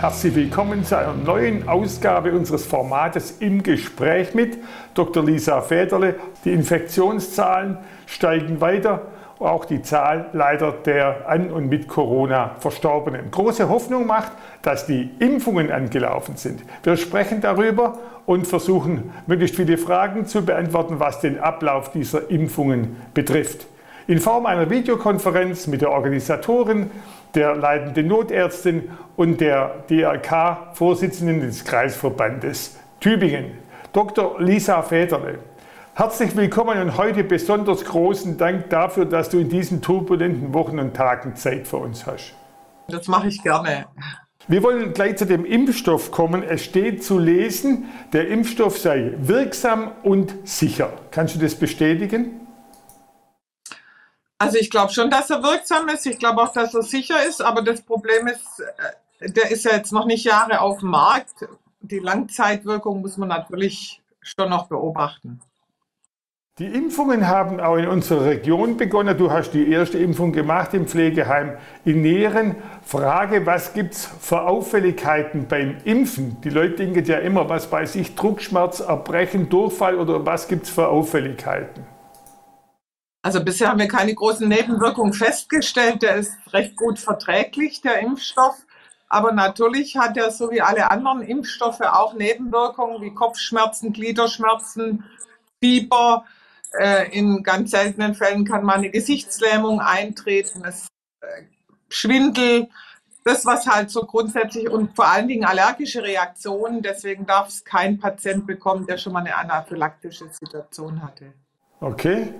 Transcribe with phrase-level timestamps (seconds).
[0.00, 4.56] Herzlich willkommen zu einer neuen Ausgabe unseres Formates im Gespräch mit
[4.94, 5.24] Dr.
[5.24, 6.14] Lisa Federle.
[6.44, 9.08] Die Infektionszahlen steigen weiter,
[9.40, 13.32] auch die Zahl leider der an und mit Corona Verstorbenen.
[13.32, 14.30] Große Hoffnung macht,
[14.62, 16.62] dass die Impfungen angelaufen sind.
[16.84, 22.94] Wir sprechen darüber und versuchen möglichst viele Fragen zu beantworten, was den Ablauf dieser Impfungen
[23.14, 23.66] betrifft.
[24.06, 26.88] In Form einer Videokonferenz mit der Organisatorin
[27.34, 33.52] der leitenden Notärztin und der DRK-Vorsitzenden des Kreisverbandes Tübingen,
[33.92, 34.40] Dr.
[34.40, 35.38] Lisa Federle.
[35.94, 40.94] Herzlich willkommen und heute besonders großen Dank dafür, dass du in diesen turbulenten Wochen und
[40.94, 42.34] Tagen Zeit für uns hast.
[42.88, 43.86] Das mache ich gerne.
[44.46, 46.42] Wir wollen gleich zu dem Impfstoff kommen.
[46.42, 50.92] Es steht zu lesen, der Impfstoff sei wirksam und sicher.
[51.10, 52.47] Kannst du das bestätigen?
[54.38, 56.06] Also ich glaube schon, dass er wirksam ist.
[56.06, 57.42] Ich glaube auch, dass er sicher ist.
[57.42, 58.62] Aber das Problem ist,
[59.20, 61.48] äh, der ist ja jetzt noch nicht Jahre auf dem Markt.
[61.80, 65.40] Die Langzeitwirkung muss man natürlich schon noch beobachten.
[66.58, 69.16] Die Impfungen haben auch in unserer Region begonnen.
[69.16, 72.56] Du hast die erste Impfung gemacht im Pflegeheim in Nähren.
[72.84, 76.40] Frage, was gibt es für Auffälligkeiten beim Impfen?
[76.42, 80.70] Die Leute denken ja immer, was bei sich, Druckschmerz, Erbrechen, Durchfall oder was gibt es
[80.70, 81.86] für Auffälligkeiten?
[83.22, 86.02] Also bisher haben wir keine großen Nebenwirkungen festgestellt.
[86.02, 88.56] Der ist recht gut verträglich, der Impfstoff.
[89.08, 95.04] Aber natürlich hat er so wie alle anderen Impfstoffe auch Nebenwirkungen wie Kopfschmerzen, Gliederschmerzen,
[95.60, 96.24] Fieber.
[96.78, 100.86] Äh, in ganz seltenen Fällen kann mal eine Gesichtslähmung eintreten, das,
[101.22, 101.44] äh,
[101.88, 102.68] Schwindel,
[103.24, 106.82] das was halt so grundsätzlich und vor allen Dingen allergische Reaktionen.
[106.82, 111.32] Deswegen darf es kein Patient bekommen, der schon mal eine anaphylaktische Situation hatte.
[111.80, 112.34] Okay.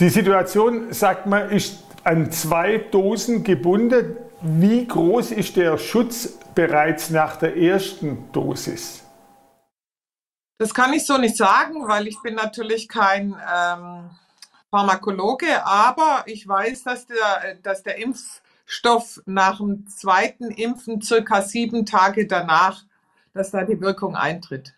[0.00, 4.16] Die Situation, sagt man, ist an zwei Dosen gebunden.
[4.40, 9.02] Wie groß ist der Schutz bereits nach der ersten Dosis?
[10.58, 14.10] Das kann ich so nicht sagen, weil ich bin natürlich kein ähm,
[14.70, 21.84] Pharmakologe, aber ich weiß, dass der, dass der Impfstoff nach dem zweiten Impfen circa sieben
[21.84, 22.84] Tage danach,
[23.34, 24.77] dass da die Wirkung eintritt.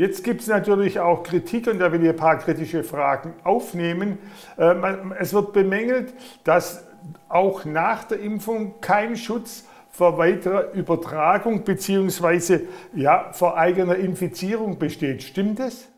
[0.00, 4.16] Jetzt gibt es natürlich auch Kritik und da will ich ein paar kritische Fragen aufnehmen.
[4.56, 6.86] Ähm, es wird bemängelt, dass
[7.28, 12.60] auch nach der Impfung kein Schutz vor weiterer Übertragung bzw.
[12.94, 15.22] Ja, vor eigener Infizierung besteht.
[15.22, 15.88] Stimmt das?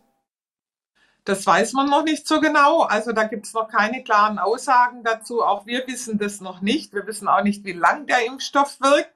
[1.24, 2.80] Das weiß man noch nicht so genau.
[2.80, 5.44] Also da gibt es noch keine klaren Aussagen dazu.
[5.44, 6.92] Auch wir wissen das noch nicht.
[6.92, 9.14] Wir wissen auch nicht, wie lang der Impfstoff wirkt.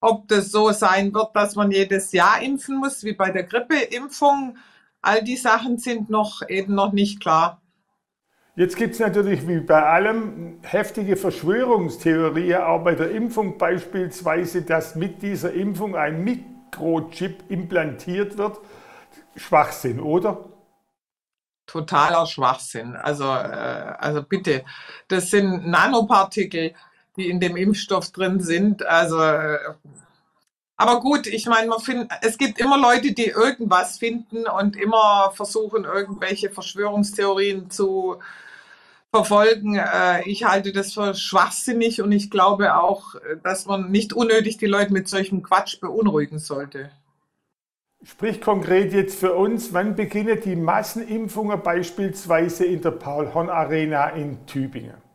[0.00, 4.56] Ob das so sein wird, dass man jedes Jahr impfen muss, wie bei der Grippeimpfung,
[5.00, 7.60] all die Sachen sind noch eben noch nicht klar.
[8.56, 14.94] Jetzt gibt es natürlich wie bei allem heftige Verschwörungstheorien, auch bei der Impfung beispielsweise, dass
[14.94, 18.58] mit dieser Impfung ein Mikrochip implantiert wird.
[19.36, 20.46] Schwachsinn, oder?
[21.66, 22.96] Totaler Schwachsinn.
[22.96, 23.26] Also, äh,
[23.98, 24.64] also bitte,
[25.08, 26.74] das sind Nanopartikel
[27.16, 28.84] die in dem Impfstoff drin sind.
[28.86, 29.18] Also,
[30.76, 35.32] aber gut, ich meine, man find, es gibt immer Leute, die irgendwas finden und immer
[35.34, 38.18] versuchen, irgendwelche Verschwörungstheorien zu
[39.10, 39.76] verfolgen.
[39.76, 44.66] Äh, ich halte das für schwachsinnig und ich glaube auch, dass man nicht unnötig die
[44.66, 46.90] Leute mit solchem Quatsch beunruhigen sollte.
[48.02, 55.05] Sprich konkret jetzt für uns, wann beginnen die Massenimpfungen beispielsweise in der Paul-Horn-Arena in Tübingen?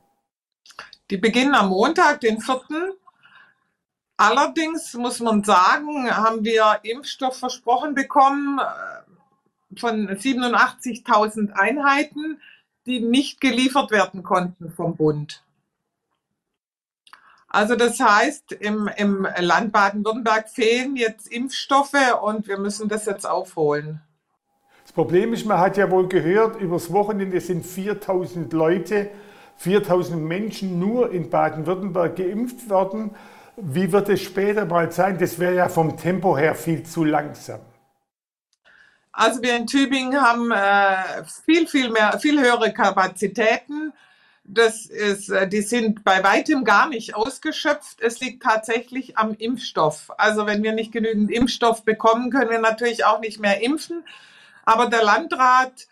[1.12, 2.62] Die beginnen am Montag, den 4.
[4.16, 12.40] Allerdings muss man sagen, haben wir Impfstoff versprochen bekommen äh, von 87.000 Einheiten,
[12.86, 15.44] die nicht geliefert werden konnten vom Bund.
[17.50, 23.26] Also das heißt, im, im Land Baden-Württemberg fehlen jetzt Impfstoffe und wir müssen das jetzt
[23.26, 24.02] aufholen.
[24.84, 29.12] Das Problem ist, man hat ja wohl gehört, übers Wochenende sind 4000 Leute
[29.62, 33.12] 4000 Menschen nur in Baden-Württemberg geimpft worden.
[33.58, 35.20] Wie wird es später mal sein?
[35.20, 37.60] Das wäre ja vom Tempo her viel zu langsam.
[39.12, 43.94] Also wir in Tübingen haben äh, viel, viel mehr, viel höhere Kapazitäten.
[44.44, 48.02] Das ist, äh, die sind bei weitem gar nicht ausgeschöpft.
[48.02, 50.10] Es liegt tatsächlich am Impfstoff.
[50.18, 54.04] Also wenn wir nicht genügend Impfstoff bekommen, können wir natürlich auch nicht mehr impfen.
[54.66, 55.88] Aber der Landrat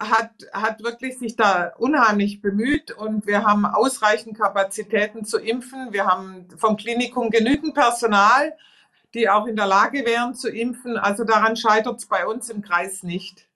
[0.00, 5.92] hat, hat wirklich sich da unheimlich bemüht und wir haben ausreichend Kapazitäten zu impfen.
[5.92, 8.54] Wir haben vom Klinikum genügend Personal,
[9.14, 10.96] die auch in der Lage wären zu impfen.
[10.96, 13.48] Also daran scheitert es bei uns im Kreis nicht.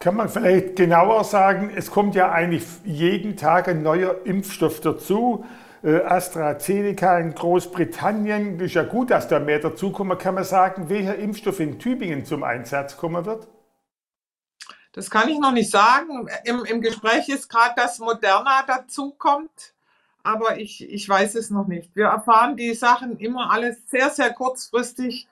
[0.00, 5.44] Kann man vielleicht genauer sagen, es kommt ja eigentlich jeden Tag ein neuer Impfstoff dazu.
[5.82, 8.60] äh, AstraZeneca in Großbritannien.
[8.60, 10.18] Ist ja gut, dass da mehr dazukommen.
[10.18, 13.48] Kann man sagen, welcher Impfstoff in Tübingen zum Einsatz kommen wird?
[14.92, 16.28] Das kann ich noch nicht sagen.
[16.44, 19.72] Im, im Gespräch ist gerade, dass Moderna dazukommt,
[20.22, 21.94] aber ich, ich weiß es noch nicht.
[21.94, 25.28] Wir erfahren die Sachen immer alles sehr, sehr kurzfristig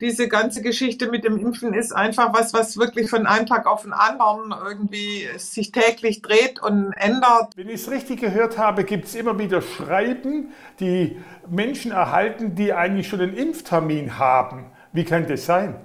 [0.00, 3.82] diese ganze Geschichte mit dem Impfen ist einfach was, was wirklich von einem Tag auf
[3.82, 7.56] den anderen irgendwie sich täglich dreht und ändert.
[7.56, 11.16] Wenn ich es richtig gehört habe, gibt es immer wieder Schreiben, die
[11.48, 14.66] Menschen erhalten, die eigentlich schon einen Impftermin haben.
[14.92, 15.80] Wie kann das sein?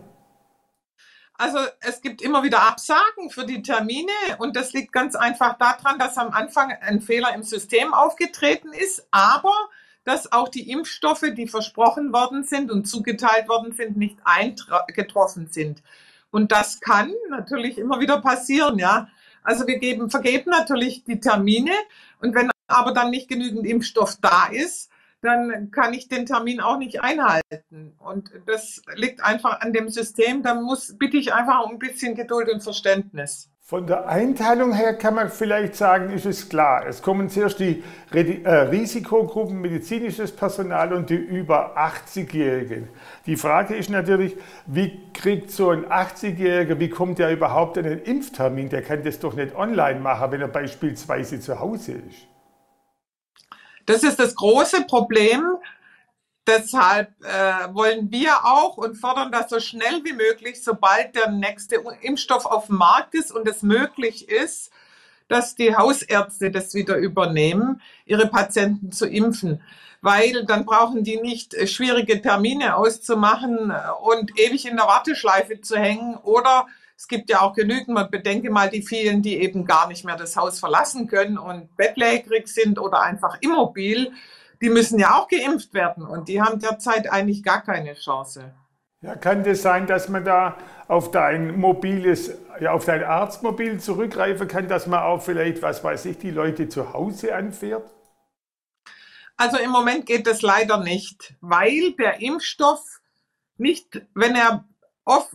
[1.41, 5.97] Also es gibt immer wieder Absagen für die Termine und das liegt ganz einfach daran,
[5.97, 9.55] dass am Anfang ein Fehler im System aufgetreten ist, aber
[10.03, 15.81] dass auch die Impfstoffe, die versprochen worden sind und zugeteilt worden sind, nicht eingetroffen sind.
[16.29, 19.07] Und das kann natürlich immer wieder passieren, ja.
[19.41, 21.73] Also wir geben, vergeben natürlich die Termine
[22.19, 24.91] und wenn aber dann nicht genügend Impfstoff da ist,
[25.21, 27.93] dann kann ich den Termin auch nicht einhalten.
[27.99, 30.41] Und das liegt einfach an dem System.
[30.41, 33.49] Da muss, bitte ich einfach um ein bisschen Geduld und Verständnis.
[33.71, 36.85] Von der Einteilung her kann man vielleicht sagen, ist es klar.
[36.87, 37.81] Es kommen zuerst die
[38.11, 42.89] äh, Risikogruppen, medizinisches Personal und die über 80-Jährigen.
[43.25, 44.35] Die Frage ist natürlich,
[44.65, 48.67] wie kriegt so ein 80-Jähriger, wie kommt der überhaupt an den Impftermin?
[48.67, 52.27] Der kann das doch nicht online machen, wenn er beispielsweise zu Hause ist.
[53.85, 55.43] Das ist das große Problem.
[56.47, 61.75] Deshalb äh, wollen wir auch und fordern das so schnell wie möglich, sobald der nächste
[62.01, 64.71] Impfstoff auf dem Markt ist und es möglich ist,
[65.27, 69.61] dass die Hausärzte das wieder übernehmen, ihre Patienten zu impfen.
[70.01, 75.61] Weil dann brauchen die nicht äh, schwierige Termine auszumachen äh, und ewig in der Warteschleife
[75.61, 76.15] zu hängen.
[76.15, 76.65] Oder
[77.01, 80.15] es gibt ja auch genügend, man bedenke mal die vielen, die eben gar nicht mehr
[80.15, 84.13] das Haus verlassen können und bettlägerig sind oder einfach immobil
[84.61, 88.53] die müssen ja auch geimpft werden und die haben derzeit eigentlich gar keine Chance.
[89.01, 90.57] Ja, kann das sein, dass man da
[90.87, 96.05] auf dein mobiles, ja, auf dein Arztmobil zurückgreifen kann, dass man auch vielleicht, was weiß
[96.05, 97.89] ich, die Leute zu Hause anfährt?
[99.37, 103.01] Also im Moment geht das leider nicht, weil der Impfstoff
[103.57, 104.65] nicht, wenn er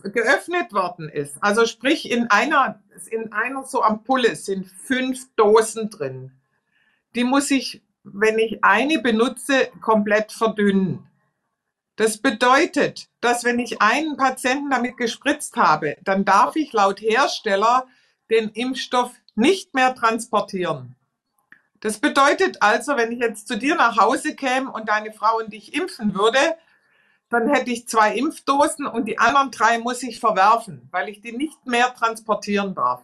[0.03, 6.31] geöffnet worden ist, also sprich in einer, in einer so Ampulle sind fünf Dosen drin.
[7.15, 7.81] Die muss ich
[8.13, 11.07] wenn ich eine benutze, komplett verdünnen.
[11.95, 17.87] Das bedeutet, dass wenn ich einen Patienten damit gespritzt habe, dann darf ich laut Hersteller
[18.29, 20.95] den Impfstoff nicht mehr transportieren.
[21.79, 25.53] Das bedeutet also, wenn ich jetzt zu dir nach Hause käme und deine Frau und
[25.53, 26.39] dich impfen würde,
[27.29, 31.33] dann hätte ich zwei Impfdosen und die anderen drei muss ich verwerfen, weil ich die
[31.33, 33.01] nicht mehr transportieren darf.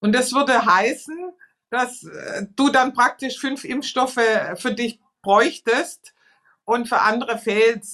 [0.00, 1.32] Und das würde heißen,
[1.70, 4.20] dass äh, du dann praktisch fünf Impfstoffe
[4.56, 6.12] für dich bräuchtest
[6.64, 7.84] und für andere fehlt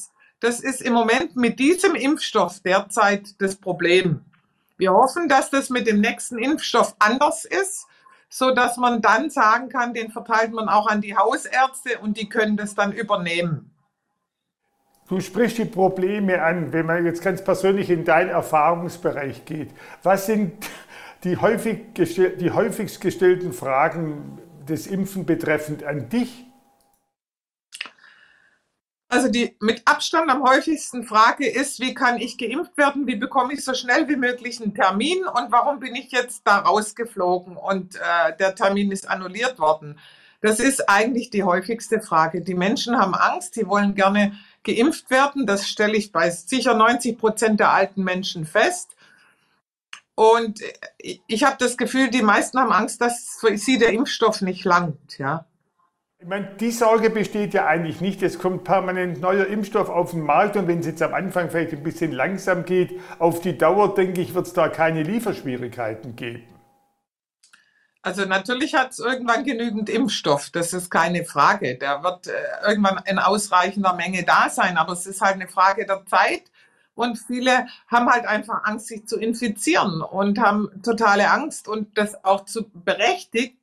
[0.41, 4.25] Das ist im Moment mit diesem Impfstoff derzeit das Problem.
[4.77, 7.87] Wir hoffen, dass das mit dem nächsten Impfstoff anders ist,
[8.29, 12.29] so dass man dann sagen kann, den verteilt man auch an die Hausärzte und die
[12.29, 13.71] können das dann übernehmen.
[15.09, 19.71] Du sprichst die Probleme an, wenn man jetzt ganz persönlich in deinen Erfahrungsbereich geht.
[20.03, 20.53] Was sind
[21.25, 24.39] die, häufig die häufigst gestellten Fragen
[24.69, 26.45] des Impfen betreffend an dich?
[29.11, 33.07] Also die mit Abstand am häufigsten Frage ist, wie kann ich geimpft werden?
[33.07, 35.25] Wie bekomme ich so schnell wie möglich einen Termin?
[35.25, 39.99] Und warum bin ich jetzt da rausgeflogen und äh, der Termin ist annulliert worden?
[40.43, 42.43] Das ist eigentlich die häufigste Frage.
[42.43, 45.47] Die Menschen haben Angst, die wollen gerne geimpft werden.
[45.47, 48.95] Das stelle ich bei sicher 90 Prozent der alten Menschen fest.
[50.15, 50.61] Und
[50.99, 55.19] ich habe das Gefühl, die meisten haben Angst, dass für sie der Impfstoff nicht langt.
[55.19, 55.47] Ja.
[56.21, 58.21] Ich meine, die Sorge besteht ja eigentlich nicht.
[58.25, 61.73] Es kommt permanent neuer Impfstoff auf den Markt und wenn es jetzt am Anfang vielleicht
[61.73, 66.43] ein bisschen langsam geht, auf die Dauer, denke ich, wird es da keine Lieferschwierigkeiten geben.
[68.09, 71.77] Also natürlich hat es irgendwann genügend Impfstoff, das ist keine Frage.
[71.77, 72.33] Der wird äh,
[72.67, 76.45] irgendwann in ausreichender Menge da sein, aber es ist halt eine Frage der Zeit
[76.95, 82.25] und viele haben halt einfach Angst, sich zu infizieren und haben totale Angst und das
[82.25, 83.59] auch zu berechtigt.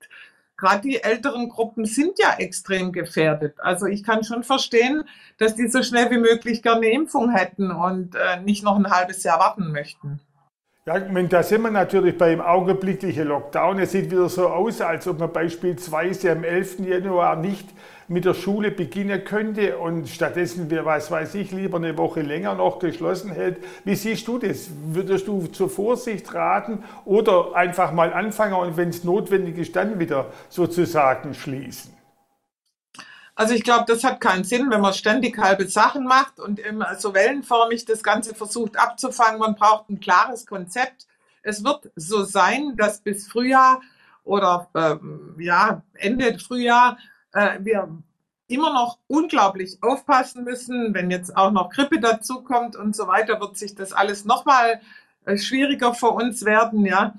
[0.58, 3.60] Gerade die älteren Gruppen sind ja extrem gefährdet.
[3.62, 5.06] Also ich kann schon verstehen,
[5.40, 8.92] dass die so schnell wie möglich gerne eine Impfung hätten und äh, nicht noch ein
[8.92, 10.20] halbes Jahr warten möchten.
[10.88, 13.80] Ja, da sind wir natürlich beim augenblicklichen Lockdown.
[13.80, 16.82] Es sieht wieder so aus, als ob man beispielsweise am 11.
[16.82, 17.68] Januar nicht
[18.08, 22.78] mit der Schule beginnen könnte und stattdessen, was weiß ich, lieber eine Woche länger noch
[22.78, 23.58] geschlossen hält.
[23.84, 24.70] Wie siehst du das?
[24.86, 29.98] Würdest du zur Vorsicht raten oder einfach mal anfangen und wenn es notwendig ist, dann
[29.98, 31.95] wieder sozusagen schließen?
[33.36, 36.96] Also ich glaube, das hat keinen Sinn, wenn man ständig halbe Sachen macht und immer
[36.96, 39.40] so wellenförmig das Ganze versucht abzufangen.
[39.40, 41.06] Man braucht ein klares Konzept.
[41.44, 43.82] Es wird so sein, dass bis Frühjahr
[44.24, 46.98] oder ähm, ja, Ende Frühjahr
[47.34, 47.90] äh, wir
[48.48, 50.94] immer noch unglaublich aufpassen müssen.
[50.94, 54.82] Wenn jetzt auch noch Grippe dazukommt und so weiter, wird sich das alles nochmal
[55.26, 56.86] äh, schwieriger für uns werden.
[56.86, 57.16] Ja,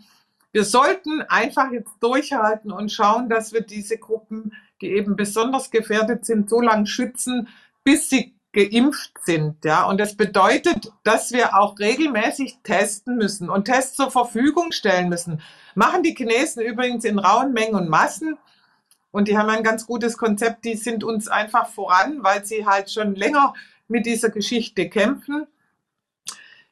[0.52, 6.24] wir sollten einfach jetzt durchhalten und schauen, dass wir diese Gruppen die eben besonders gefährdet
[6.26, 7.48] sind, so lange schützen,
[7.84, 9.64] bis sie geimpft sind.
[9.64, 15.10] Ja, und das bedeutet, dass wir auch regelmäßig testen müssen und Tests zur Verfügung stellen
[15.10, 15.42] müssen.
[15.74, 18.38] Machen die Chinesen übrigens in rauen Mengen und Massen.
[19.10, 20.64] Und die haben ein ganz gutes Konzept.
[20.64, 23.54] Die sind uns einfach voran, weil sie halt schon länger
[23.88, 25.46] mit dieser Geschichte kämpfen.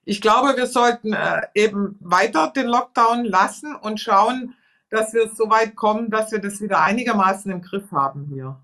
[0.07, 4.55] Ich glaube, wir sollten äh, eben weiter den Lockdown lassen und schauen,
[4.91, 8.61] dass wir so weit kommen, dass wir das wieder einigermaßen im Griff haben hier.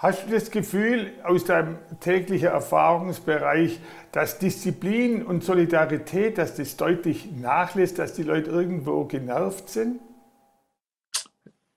[0.00, 3.80] Hast du das Gefühl aus deinem täglichen Erfahrungsbereich,
[4.12, 10.00] dass Disziplin und Solidarität, dass das deutlich nachlässt, dass die Leute irgendwo genervt sind?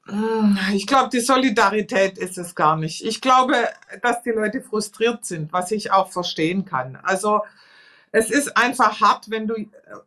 [0.05, 3.03] Hm, ich glaube, die Solidarität ist es gar nicht.
[3.03, 3.55] Ich glaube,
[4.03, 6.97] dass die Leute frustriert sind, was ich auch verstehen kann.
[7.01, 7.41] Also
[8.11, 9.55] es ist einfach hart, wenn du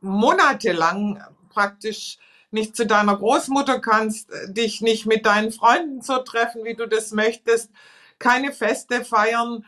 [0.01, 2.19] monatelang praktisch
[2.55, 6.87] nicht zu deiner Großmutter kannst, äh, dich nicht mit deinen Freunden so treffen, wie du
[6.87, 7.71] das möchtest,
[8.19, 9.67] keine Feste feiern.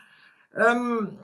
[0.56, 1.18] Ähm,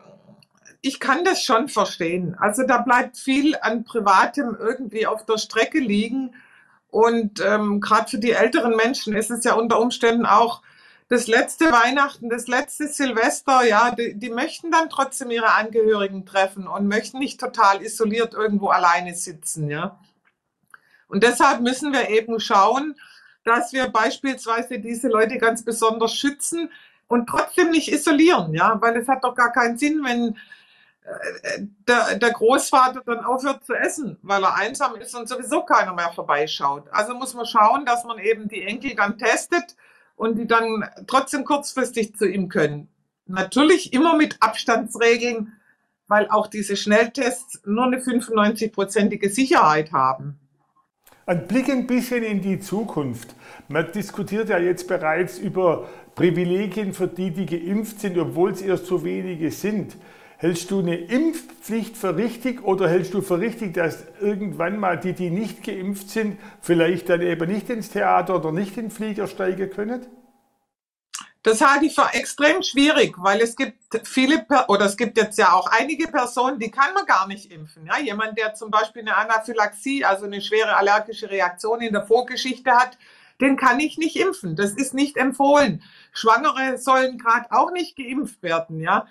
[0.83, 2.37] ich kann das schon verstehen.
[2.39, 6.35] Also da bleibt viel an Privatem irgendwie auf der Strecke liegen.
[6.91, 10.61] Und ähm, gerade für die älteren Menschen ist es ja unter Umständen auch
[11.09, 16.67] das letzte Weihnachten, das letzte Silvester, ja, die, die, möchten dann trotzdem ihre Angehörigen treffen
[16.67, 19.99] und möchten nicht total isoliert irgendwo alleine sitzen, ja.
[21.13, 22.95] Und deshalb müssen wir eben schauen,
[23.45, 26.71] dass wir beispielsweise diese Leute ganz besonders schützen
[27.07, 30.39] und trotzdem nicht isolieren, ja, weil es hat doch gar keinen Sinn, wenn
[31.05, 35.93] äh, der, der, Großvater dann aufhört zu essen, weil er einsam ist und sowieso keiner
[35.93, 36.85] mehr vorbeischaut.
[36.93, 39.77] Also muss man schauen, dass man eben die Enkel dann testet
[40.17, 42.89] und die dann trotzdem kurzfristig zu ihm können.
[43.27, 45.53] Natürlich immer mit Abstandsregeln,
[46.09, 50.39] weil auch diese Schnelltests nur eine 95-prozentige Sicherheit haben.
[51.25, 53.37] Ein Blick ein bisschen in die Zukunft.
[53.69, 58.87] Man diskutiert ja jetzt bereits über Privilegien für die, die geimpft sind, obwohl es erst
[58.87, 59.97] so wenige sind.
[60.39, 65.13] Hältst du eine Impfpflicht für richtig oder hältst du für richtig, dass irgendwann mal die,
[65.13, 69.29] die nicht geimpft sind, vielleicht dann eben nicht ins Theater oder nicht in den Flieger
[69.29, 70.01] steigen können?
[71.45, 75.53] Das halte ich für extrem schwierig, weil es gibt viele, oder es gibt jetzt ja
[75.53, 77.85] auch einige Personen, die kann man gar nicht impfen.
[77.87, 82.71] Ja, jemand, der zum Beispiel eine Anaphylaxie, also eine schwere allergische Reaktion in der Vorgeschichte
[82.71, 82.97] hat,
[83.41, 84.55] den kann ich nicht impfen.
[84.55, 85.83] Das ist nicht empfohlen.
[86.13, 89.09] Schwangere sollen gerade auch nicht geimpft werden, ja.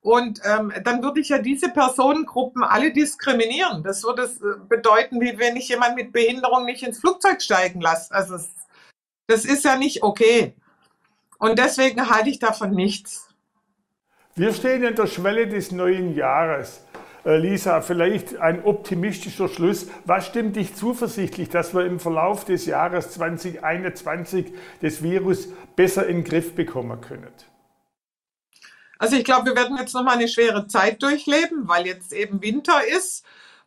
[0.00, 3.82] Und ähm, dann würde ich ja diese Personengruppen alle diskriminieren.
[3.82, 8.12] Das würde äh, bedeuten, wie wenn ich jemand mit Behinderung nicht ins Flugzeug steigen lasse.
[8.14, 8.38] Also
[9.26, 10.54] das ist ja nicht okay.
[11.38, 13.28] Und deswegen halte ich davon nichts.
[14.34, 16.80] Wir stehen an der Schwelle des neuen Jahres.
[17.24, 19.86] Äh, Lisa, vielleicht ein optimistischer Schluss.
[20.04, 26.18] Was stimmt dich zuversichtlich, dass wir im Verlauf des Jahres 2021 das Virus besser in
[26.18, 27.32] den Griff bekommen können?
[28.98, 32.42] Also ich glaube, wir werden jetzt noch mal eine schwere Zeit durchleben, weil jetzt eben
[32.42, 33.24] Winter ist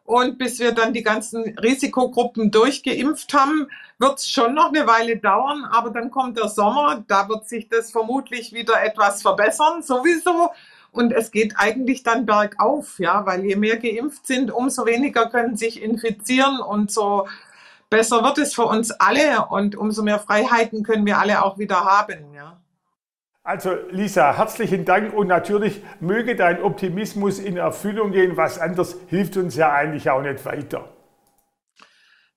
[0.08, 3.68] und bis wir dann die ganzen Risikogruppen durchgeimpft haben,
[4.00, 5.66] wird es schon noch eine Weile dauern.
[5.66, 10.52] Aber dann kommt der Sommer, da wird sich das vermutlich wieder etwas verbessern, sowieso.
[10.94, 15.58] Und es geht eigentlich dann bergauf, ja, weil je mehr geimpft sind, umso weniger können
[15.58, 17.28] sich infizieren und so
[17.90, 21.84] besser wird es für uns alle und umso mehr Freiheiten können wir alle auch wieder
[21.84, 22.58] haben, ja.
[23.48, 28.36] Also Lisa, herzlichen Dank und natürlich möge dein Optimismus in Erfüllung gehen.
[28.36, 30.90] Was anderes hilft uns ja eigentlich auch nicht weiter.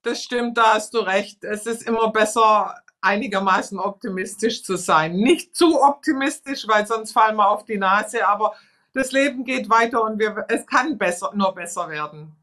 [0.02, 1.42] Das stimmt, da hast du recht.
[1.42, 5.16] Es ist immer besser, einigermaßen optimistisch zu sein.
[5.16, 8.54] Nicht zu optimistisch, weil sonst fallen wir auf die Nase, aber
[8.94, 12.36] das Leben geht weiter und wir, es kann besser, nur besser werden.